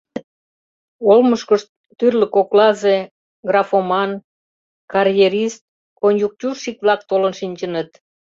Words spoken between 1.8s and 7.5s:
тӱрлӧ коклазе, графоман, карьерист, конъюнктурщик-влак толын